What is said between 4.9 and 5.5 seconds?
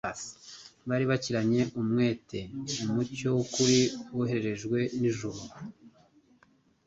n'ijuru